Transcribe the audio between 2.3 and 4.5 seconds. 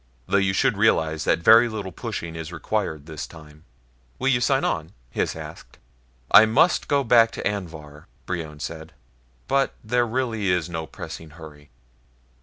is required this time." "Will you